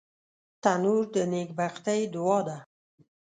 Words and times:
تنور 0.63 1.03
د 1.13 1.15
نیکبختۍ 1.31 2.01
دعا 2.13 2.39
ده 2.47 2.57